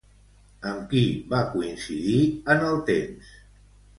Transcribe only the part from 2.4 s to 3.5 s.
en el temps?